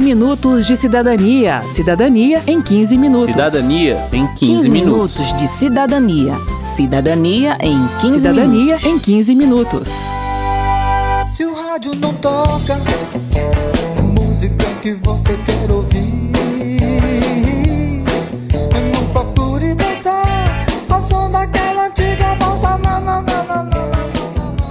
[0.00, 1.62] 15 minutos de cidadania.
[1.74, 3.26] Cidadania em 15 minutos.
[3.26, 5.18] Cidadania em 15, 15 minutos.
[5.18, 6.32] minutos de cidadania.
[6.74, 8.84] Cidadania em 15 Cidadania minutos.
[8.86, 10.06] em 15 minutos.
[11.34, 12.78] Se o rádio não toca,
[14.18, 16.30] música que você quer ouvir.
[18.94, 21.69] Não procure dançar ao som daquela antiga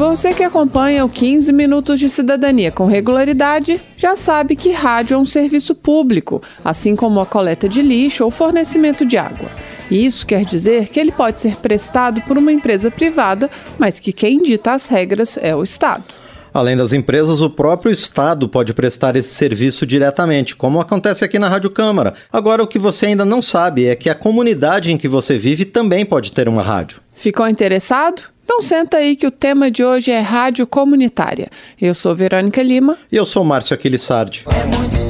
[0.10, 5.18] Você que acompanha o 15 Minutos de Cidadania com regularidade já sabe que rádio é
[5.20, 9.48] um serviço público, assim como a coleta de lixo ou fornecimento de água.
[9.90, 14.42] Isso quer dizer que ele pode ser prestado por uma empresa privada, mas que quem
[14.42, 16.06] dita as regras é o Estado.
[16.52, 21.48] Além das empresas, o próprio Estado pode prestar esse serviço diretamente, como acontece aqui na
[21.48, 22.16] Rádio Câmara.
[22.34, 25.66] Agora, o que você ainda não sabe é que a comunidade em que você vive
[25.66, 27.00] também pode ter uma rádio.
[27.14, 28.24] Ficou interessado?
[28.52, 31.50] Então senta aí que o tema de hoje é rádio comunitária.
[31.80, 32.98] Eu sou Verônica Lima.
[33.12, 34.44] E eu sou Márcio Aquilissardi.
[34.48, 35.09] É muito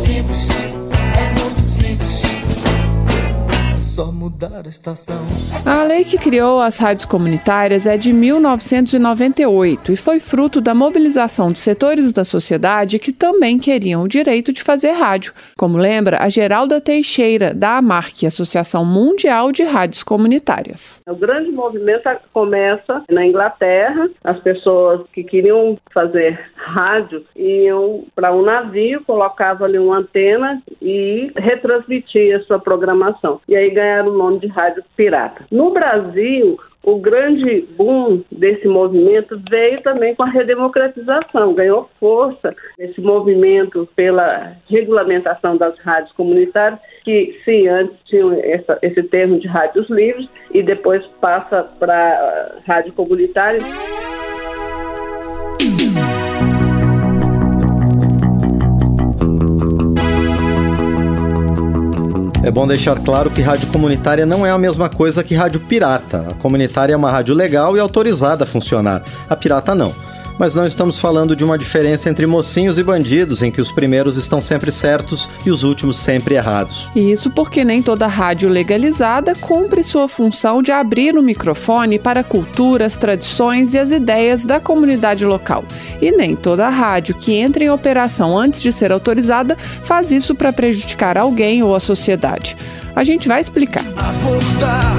[4.00, 5.28] Só mudar a estação.
[5.66, 11.52] A lei que criou as rádios comunitárias é de 1998 e foi fruto da mobilização
[11.52, 16.30] de setores da sociedade que também queriam o direito de fazer rádio, como lembra a
[16.30, 21.02] Geralda Teixeira, da AMARC, Associação Mundial de Rádios Comunitárias.
[21.06, 28.44] O grande movimento começa na Inglaterra, as pessoas que queriam fazer rádio iam para um
[28.44, 33.42] navio, colocavam ali uma antena e retransmitia sua programação.
[33.46, 35.46] E aí ganharam o nome de rádio pirata.
[35.52, 43.02] No Brasil, o grande boom desse movimento veio também com a redemocratização, ganhou força esse
[43.02, 49.90] movimento pela regulamentação das rádios comunitárias, que sim, antes tinham essa, esse termo de rádios
[49.90, 53.60] livres e depois passa para rádio comunitária.
[62.50, 66.30] É bom deixar claro que rádio comunitária não é a mesma coisa que rádio pirata.
[66.32, 69.04] A comunitária é uma rádio legal e autorizada a funcionar.
[69.30, 69.94] A pirata não
[70.40, 74.16] mas não estamos falando de uma diferença entre mocinhos e bandidos, em que os primeiros
[74.16, 76.90] estão sempre certos e os últimos sempre errados.
[76.96, 82.98] Isso porque nem toda rádio legalizada cumpre sua função de abrir o microfone para culturas,
[82.98, 85.66] tradições e as ideias da comunidade local.
[86.02, 90.54] E nem toda rádio que entra em operação antes de ser autorizada faz isso para
[90.54, 92.56] prejudicar alguém ou a sociedade.
[92.96, 93.84] A gente vai explicar.
[93.98, 94.96] Abordar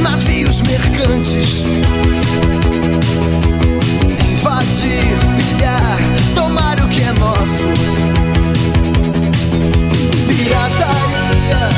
[0.00, 1.62] navios mercantes
[4.84, 5.98] invadir, pilhar,
[6.34, 7.66] tomar o que é nosso.
[10.28, 11.68] Pirataria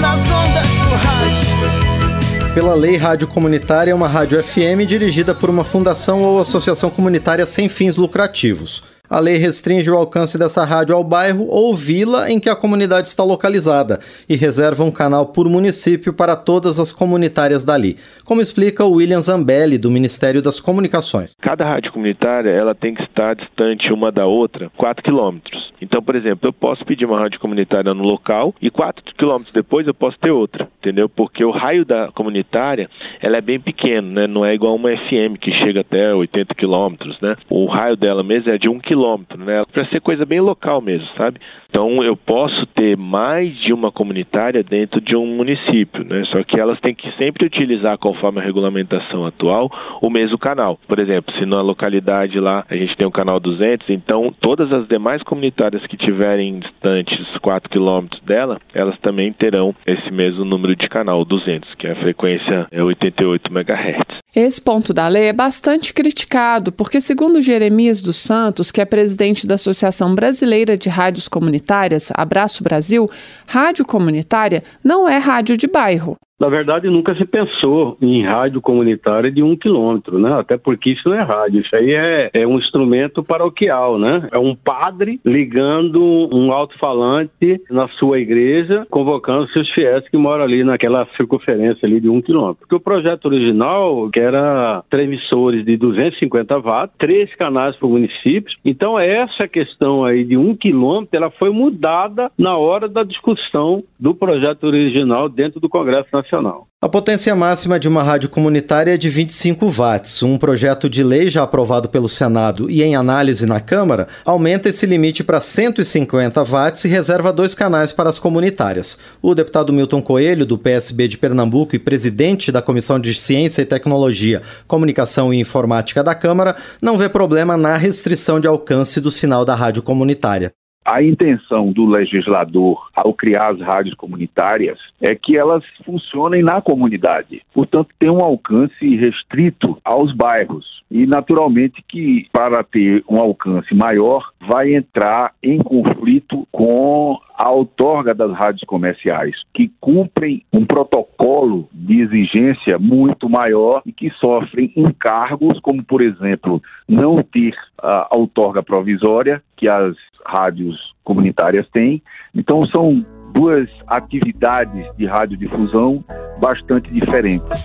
[0.00, 2.54] nas ondas do rádio.
[2.54, 7.46] Pela lei rádio comunitária é uma rádio FM dirigida por uma fundação ou associação comunitária
[7.46, 8.82] sem fins lucrativos.
[9.10, 13.08] A lei restringe o alcance dessa rádio ao bairro ou vila em que a comunidade
[13.08, 13.98] está localizada
[14.28, 19.20] e reserva um canal por município para todas as comunitárias dali, como explica o William
[19.20, 21.34] Zambelli, do Ministério das Comunicações.
[21.42, 25.72] Cada rádio comunitária ela tem que estar distante uma da outra 4 quilômetros.
[25.82, 29.88] Então, por exemplo, eu posso pedir uma rádio comunitária no local e 4 quilômetros depois
[29.88, 31.08] eu posso ter outra, entendeu?
[31.08, 32.88] Porque o raio da comunitária
[33.22, 34.26] ela é bem pequena, né?
[34.26, 37.36] Não é igual uma FM que chega até 80 quilômetros, né?
[37.48, 39.60] O raio dela mesmo é de um quilômetro, né?
[39.72, 41.38] Para ser coisa bem local mesmo, sabe?
[41.68, 46.24] Então eu posso ter mais de uma comunitária dentro de um município, né?
[46.26, 49.70] Só que elas têm que sempre utilizar, conforme a regulamentação atual,
[50.00, 50.78] o mesmo canal.
[50.88, 54.72] Por exemplo, se na localidade lá a gente tem o um canal 200, então todas
[54.72, 60.74] as demais comunitárias que tiverem distantes 4 quilômetros dela, elas também terão esse mesmo número
[60.74, 63.09] de canal 200, que é a frequência é 80
[63.50, 64.20] MHz.
[64.34, 69.46] Esse ponto da lei é bastante criticado, porque, segundo Jeremias dos Santos, que é presidente
[69.46, 73.10] da Associação Brasileira de Rádios Comunitárias, Abraço Brasil,
[73.46, 76.16] rádio comunitária não é rádio de bairro.
[76.40, 80.32] Na verdade, nunca se pensou em rádio comunitária de um quilômetro, né?
[80.40, 84.26] Até porque isso não é rádio, isso aí é, é um instrumento paroquial, né?
[84.32, 90.64] É um padre ligando um alto-falante na sua igreja, convocando seus fiéis que moram ali
[90.64, 92.60] naquela circunferência ali de um quilômetro.
[92.60, 98.56] Porque o projeto original, que era transmissores de 250 watts, três canais para o município.
[98.64, 104.14] Então, essa questão aí de um quilômetro, ela foi mudada na hora da discussão do
[104.14, 106.29] projeto original dentro do Congresso Nacional.
[106.30, 106.68] Nacional.
[106.82, 110.22] A potência máxima de uma rádio comunitária é de 25 watts.
[110.22, 114.86] Um projeto de lei já aprovado pelo Senado e em análise na Câmara aumenta esse
[114.86, 118.96] limite para 150 watts e reserva dois canais para as comunitárias.
[119.20, 123.66] O deputado Milton Coelho, do PSB de Pernambuco e presidente da Comissão de Ciência e
[123.66, 129.44] Tecnologia, Comunicação e Informática da Câmara, não vê problema na restrição de alcance do sinal
[129.44, 130.50] da rádio comunitária.
[130.84, 137.42] A intenção do legislador ao criar as rádios comunitárias é que elas funcionem na comunidade.
[137.52, 140.80] Portanto, tem um alcance restrito aos bairros.
[140.90, 148.14] E, naturalmente, que para ter um alcance maior, vai entrar em conflito com a outorga
[148.14, 155.58] das rádios comerciais, que cumprem um protocolo de exigência muito maior e que sofrem encargos,
[155.60, 159.96] como, por exemplo, não ter a outorga provisória, que as
[160.26, 162.02] rádios comunitárias têm.
[162.34, 163.02] Então, são
[163.32, 166.04] duas atividades de radiodifusão
[166.38, 167.64] bastante diferentes.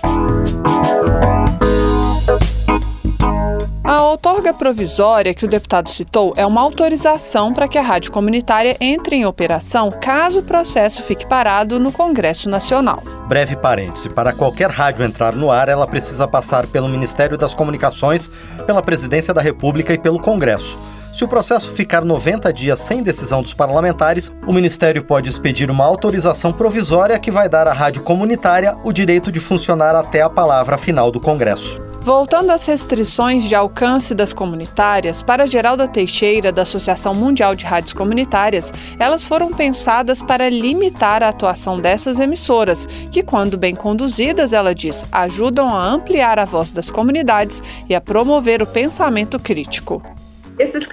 [4.16, 9.14] Outorga provisória que o deputado citou é uma autorização para que a rádio comunitária entre
[9.14, 13.02] em operação caso o processo fique parado no Congresso Nacional.
[13.28, 18.30] Breve parêntese: para qualquer rádio entrar no ar, ela precisa passar pelo Ministério das Comunicações,
[18.66, 20.78] pela Presidência da República e pelo Congresso.
[21.12, 25.84] Se o processo ficar 90 dias sem decisão dos parlamentares, o Ministério pode expedir uma
[25.84, 30.78] autorização provisória que vai dar à rádio comunitária o direito de funcionar até a palavra
[30.78, 31.85] final do Congresso.
[32.06, 37.92] Voltando às restrições de alcance das comunitárias, para Geralda Teixeira, da Associação Mundial de Rádios
[37.92, 44.72] Comunitárias, elas foram pensadas para limitar a atuação dessas emissoras, que, quando bem conduzidas, ela
[44.72, 50.00] diz, ajudam a ampliar a voz das comunidades e a promover o pensamento crítico.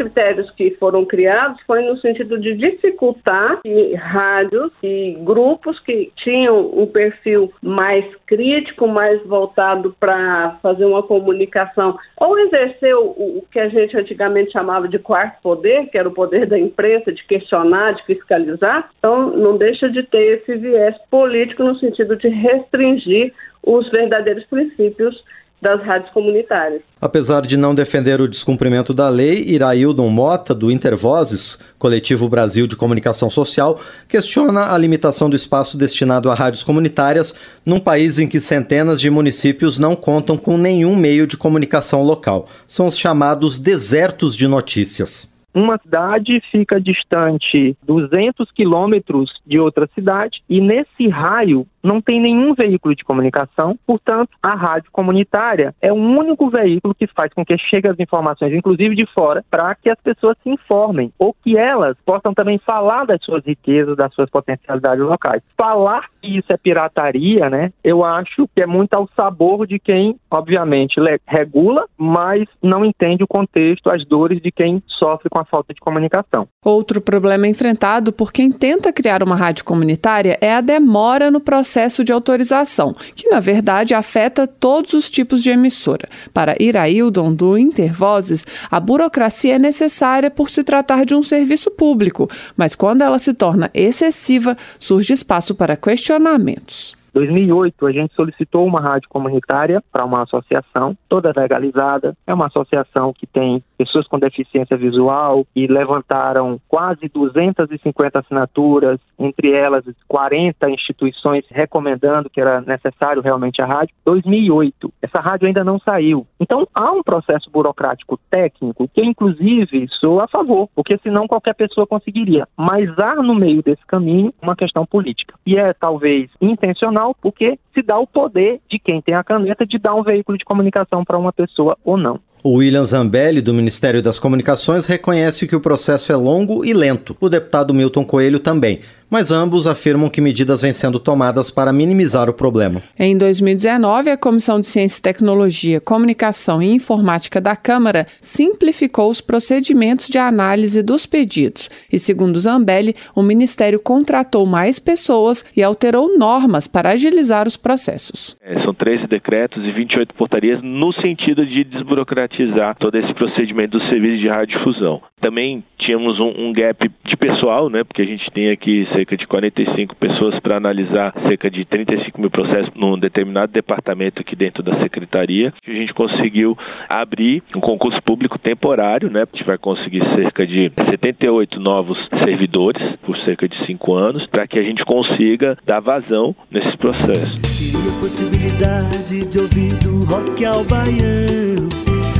[0.03, 6.71] Critérios que foram criados foi no sentido de dificultar que rádios e grupos que tinham
[6.77, 13.59] um perfil mais crítico, mais voltado para fazer uma comunicação ou exercer o, o, que
[13.59, 17.93] a gente antigamente chamava de quarto poder, que era o poder da imprensa, de questionar,
[17.93, 18.89] de fiscalizar.
[18.99, 23.33] Então, não deixa de ter esse viés político no sentido de restringir
[23.65, 25.23] os verdadeiros princípios
[25.63, 26.81] das rádios comunitárias.
[27.01, 32.75] Apesar de não defender o descumprimento da lei, Iraildon Mota, do Intervozes, Coletivo Brasil de
[32.75, 37.33] Comunicação Social, questiona a limitação do espaço destinado a rádios comunitárias
[37.65, 42.47] num país em que centenas de municípios não contam com nenhum meio de comunicação local.
[42.67, 45.33] São os chamados desertos de notícias.
[45.53, 52.53] Uma cidade fica distante 200 quilômetros de outra cidade e nesse raio não tem nenhum
[52.53, 57.57] veículo de comunicação, portanto, a rádio comunitária é o único veículo que faz com que
[57.57, 61.97] chegue as informações, inclusive de fora, para que as pessoas se informem ou que elas
[62.05, 65.41] possam também falar das suas riquezas, das suas potencialidades locais.
[65.57, 67.71] Falar que isso é pirataria, né?
[67.83, 73.27] Eu acho que é muito ao sabor de quem, obviamente, regula, mas não entende o
[73.27, 76.47] contexto, as dores de quem sofre com a falta de comunicação.
[76.63, 81.72] Outro problema enfrentado por quem tenta criar uma rádio comunitária é a demora no processo
[81.73, 86.07] processo de autorização, que na verdade afeta todos os tipos de emissora.
[86.31, 92.29] Para Iraildon do Intervozes, a burocracia é necessária por se tratar de um serviço público,
[92.55, 96.93] mas quando ela se torna excessiva, surge espaço para questionamentos.
[97.13, 102.15] 2008, a gente solicitou uma rádio comunitária para uma associação, toda legalizada.
[102.25, 109.51] É uma associação que tem pessoas com deficiência visual e levantaram quase 250 assinaturas, entre
[109.51, 113.93] elas 40 instituições recomendando que era necessário realmente a rádio.
[114.05, 116.25] 2008, essa rádio ainda não saiu.
[116.39, 121.85] Então há um processo burocrático técnico que, inclusive, sou a favor, porque senão qualquer pessoa
[121.85, 122.47] conseguiria.
[122.57, 125.35] Mas há no meio desse caminho uma questão política.
[125.45, 129.79] E é talvez intencional porque se dá o poder de quem tem a caneta de
[129.79, 132.19] dar um veículo de comunicação para uma pessoa ou não.
[132.45, 137.15] O William Zambelli, do Ministério das Comunicações, reconhece que o processo é longo e lento.
[137.21, 138.81] O deputado Milton Coelho também
[139.13, 142.81] mas ambos afirmam que medidas vêm sendo tomadas para minimizar o problema.
[142.97, 149.21] Em 2019, a Comissão de Ciência e Tecnologia, Comunicação e Informática da Câmara simplificou os
[149.21, 156.17] procedimentos de análise dos pedidos e, segundo Zambelli, o Ministério contratou mais pessoas e alterou
[156.17, 158.35] normas para agilizar os processos.
[158.41, 164.17] É, 13 decretos e 28 portarias no sentido de desburocratizar todo esse procedimento do serviço
[164.17, 165.01] de radiodifusão.
[165.21, 169.25] Também tínhamos um, um gap de pessoal, né, porque a gente tem aqui cerca de
[169.25, 174.77] 45 pessoas para analisar cerca de 35 mil processos num determinado departamento aqui dentro da
[174.81, 175.53] secretaria.
[175.65, 176.57] A gente conseguiu
[176.89, 179.21] abrir um concurso público temporário, né?
[179.21, 184.45] A gente vai conseguir cerca de 78 novos servidores por cerca de 5 anos para
[184.45, 187.52] que a gente consiga dar vazão nesses processos.
[187.73, 191.67] Queria possibilidade de ouvir do rock ao baiano,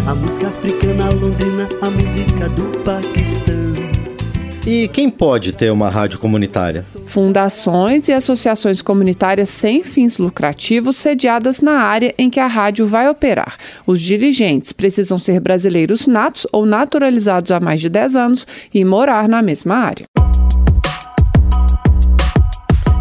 [0.07, 3.53] a música africana londrina, a música do Paquistão.
[4.65, 6.83] E quem pode ter uma rádio comunitária?
[7.05, 13.07] Fundações e associações comunitárias sem fins lucrativos sediadas na área em que a rádio vai
[13.07, 13.55] operar.
[13.85, 19.29] Os dirigentes precisam ser brasileiros natos ou naturalizados há mais de 10 anos e morar
[19.29, 20.05] na mesma área.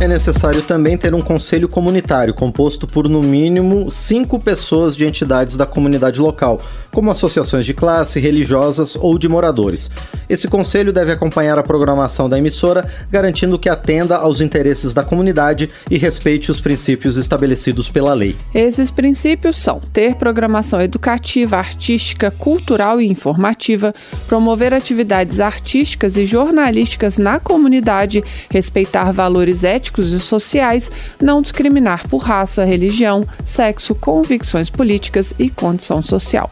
[0.02, 5.56] É necessário também ter um conselho comunitário composto por no mínimo cinco pessoas de entidades
[5.56, 6.60] da comunidade local,
[6.92, 9.90] como associações de classe, religiosas ou de moradores.
[10.28, 15.68] Esse conselho deve acompanhar a programação da emissora, garantindo que atenda aos interesses da comunidade
[15.90, 18.36] e respeite os princípios estabelecidos pela lei.
[18.54, 23.94] Esses princípios são ter programação educativa, artística, cultural e informativa,
[24.26, 32.18] promover atividades artísticas e jornalísticas na comunidade, respeitar valores éticos e sociais, não discriminar por
[32.18, 36.50] raça, religião, sexo, convicções políticas e condição social.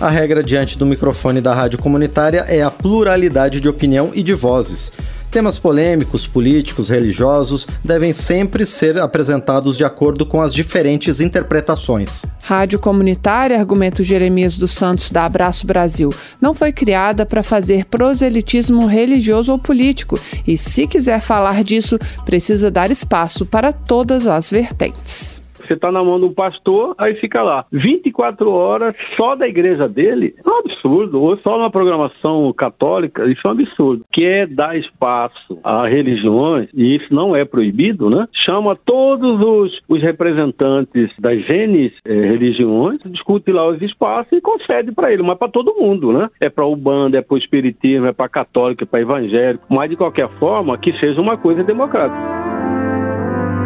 [0.00, 4.34] A regra diante do microfone da rádio comunitária é a pluralidade de opinião e de
[4.34, 4.92] vozes.
[5.32, 12.22] Temas polêmicos, políticos, religiosos devem sempre ser apresentados de acordo com as diferentes interpretações.
[12.42, 18.84] Rádio comunitária, argumento Jeremias dos Santos da Abraço Brasil, não foi criada para fazer proselitismo
[18.84, 25.40] religioso ou político e, se quiser falar disso, precisa dar espaço para todas as vertentes.
[25.66, 29.88] Você está na mão de um pastor, aí fica lá 24 horas só da igreja
[29.88, 30.34] dele.
[30.44, 31.20] É um absurdo.
[31.20, 34.04] Ou só na programação católica, isso é um absurdo.
[34.12, 38.26] Quer dar espaço a religiões, e isso não é proibido, né?
[38.44, 44.92] Chama todos os, os representantes das genes eh, religiões, discute lá os espaços e concede
[44.92, 46.28] para ele, mas para todo mundo, né?
[46.40, 49.90] É para o bando, é para o espiritismo, é para católico, é para evangélico, mas
[49.90, 52.51] de qualquer forma que seja uma coisa democrática.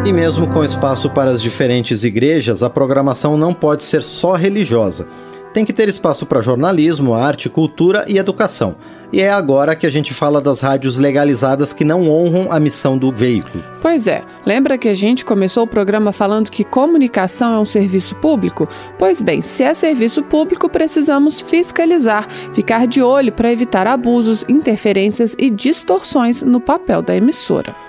[0.05, 5.07] E mesmo com espaço para as diferentes igrejas, a programação não pode ser só religiosa.
[5.53, 8.75] Tem que ter espaço para jornalismo, arte, cultura e educação.
[9.11, 12.97] E é agora que a gente fala das rádios legalizadas que não honram a missão
[12.97, 13.63] do veículo.
[13.81, 18.15] Pois é, lembra que a gente começou o programa falando que comunicação é um serviço
[18.15, 18.67] público?
[18.99, 25.35] Pois bem, se é serviço público, precisamos fiscalizar, ficar de olho para evitar abusos, interferências
[25.39, 27.86] e distorções no papel da emissora.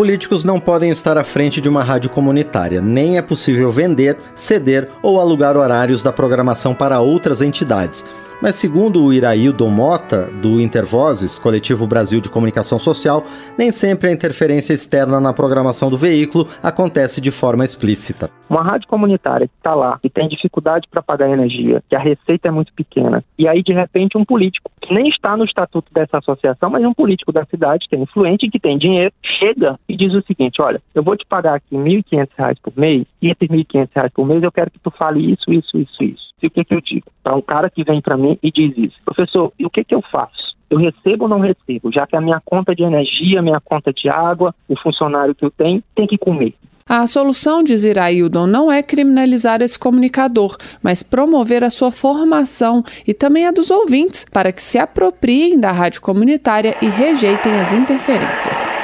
[0.00, 4.88] Políticos não podem estar à frente de uma rádio comunitária, nem é possível vender, ceder
[5.02, 8.02] ou alugar horários da programação para outras entidades.
[8.42, 13.22] Mas segundo o Iraildo Mota, do Intervozes, Coletivo Brasil de Comunicação Social,
[13.58, 18.30] nem sempre a interferência externa na programação do veículo acontece de forma explícita.
[18.48, 22.48] Uma rádio comunitária que está lá e tem dificuldade para pagar energia, que a receita
[22.48, 26.16] é muito pequena, e aí de repente um político que nem está no estatuto dessa
[26.16, 30.14] associação, mas um político da cidade que é influente, que tem dinheiro, chega e diz
[30.14, 33.64] o seguinte: olha, eu vou te pagar aqui R$ 1.500 por mês, e esses R$
[33.64, 36.29] 1.500 por mês eu quero que tu fale isso, isso, isso, isso.
[36.42, 37.06] E o que, que eu digo?
[37.22, 39.94] Para um cara que vem para mim e diz isso, professor, e o que, que
[39.94, 40.56] eu faço?
[40.68, 41.92] Eu recebo ou não recebo?
[41.92, 45.50] Já que a minha conta de energia, minha conta de água, o funcionário que eu
[45.50, 46.54] tenho, tem que comer.
[46.88, 53.14] A solução, diz Iraildon, não é criminalizar esse comunicador, mas promover a sua formação e
[53.14, 58.79] também a dos ouvintes, para que se apropriem da rádio comunitária e rejeitem as interferências.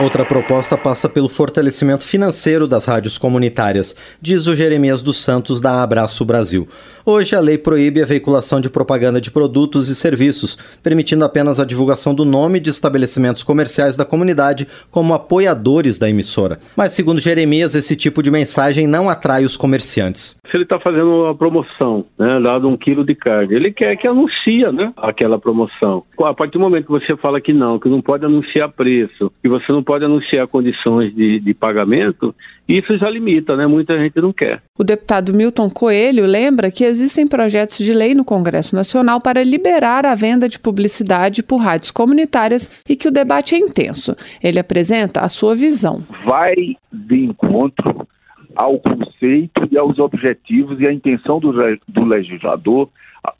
[0.00, 5.82] Outra proposta passa pelo fortalecimento financeiro das rádios comunitárias, diz o Jeremias dos Santos da
[5.82, 6.66] Abraço Brasil.
[7.04, 11.64] Hoje, a lei proíbe a veiculação de propaganda de produtos e serviços, permitindo apenas a
[11.64, 16.58] divulgação do nome de estabelecimentos comerciais da comunidade como apoiadores da emissora.
[16.76, 20.36] Mas, segundo Jeremias, esse tipo de mensagem não atrai os comerciantes.
[20.48, 24.06] Se ele está fazendo uma promoção, né, dado um quilo de carne, ele quer que
[24.06, 26.04] anuncie né, aquela promoção.
[26.22, 29.48] A partir do momento que você fala que não, que não pode anunciar preço, que
[29.48, 32.34] você não pode anunciar condições de, de pagamento,
[32.68, 33.66] isso já limita, né?
[33.66, 34.62] Muita gente não quer.
[34.78, 40.06] O deputado Milton Coelho lembra que existem projetos de lei no Congresso Nacional para liberar
[40.06, 44.14] a venda de publicidade por rádios comunitárias e que o debate é intenso.
[44.42, 46.02] Ele apresenta a sua visão.
[46.24, 46.54] Vai
[46.92, 48.06] de encontro
[48.54, 51.52] ao conceito e aos objetivos e à intenção do,
[51.88, 52.88] do legislador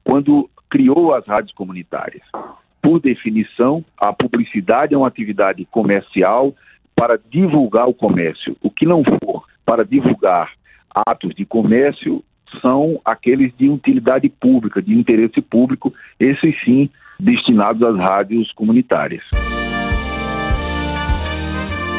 [0.03, 2.23] quando criou as rádios comunitárias.
[2.81, 6.55] Por definição, a publicidade é uma atividade comercial
[6.97, 8.57] para divulgar o comércio.
[8.63, 10.53] O que não for para divulgar
[11.07, 12.25] atos de comércio
[12.61, 19.23] são aqueles de utilidade pública, de interesse público, esses sim destinados às rádios comunitárias.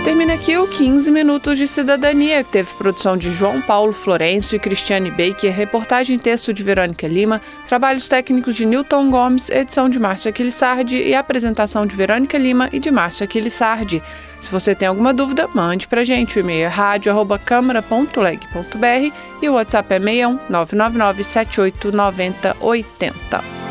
[0.03, 4.60] Termina aqui o 15 Minutos de Cidadania, que teve produção de João Paulo Florencio e
[4.60, 9.98] Cristiane Baker, reportagem e texto de Verônica Lima, trabalhos técnicos de Newton Gomes, edição de
[9.98, 14.03] Márcio Aquilissardi e apresentação de Verônica Lima e de Márcio Aquilissardi.
[14.41, 16.38] Se você tem alguma dúvida, mande pra gente.
[16.38, 23.62] O e-mail é rádio.câmara.leg.br e o WhatsApp é 61 999 78 90 80.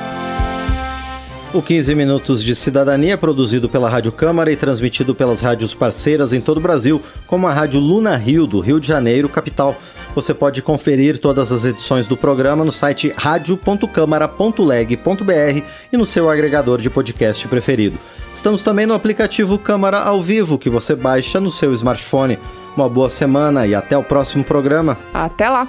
[1.54, 6.32] O 15 Minutos de Cidadania é produzido pela Rádio Câmara e transmitido pelas rádios parceiras
[6.32, 9.76] em todo o Brasil, como a Rádio Luna Rio, do Rio de Janeiro, capital.
[10.14, 16.80] Você pode conferir todas as edições do programa no site radio.câmara.leg.br e no seu agregador
[16.80, 17.99] de podcast preferido.
[18.35, 22.38] Estamos também no aplicativo Câmara ao Vivo, que você baixa no seu smartphone.
[22.75, 24.97] Uma boa semana e até o próximo programa.
[25.12, 25.68] Até lá!